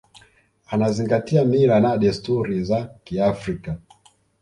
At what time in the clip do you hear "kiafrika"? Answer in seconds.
3.03-3.77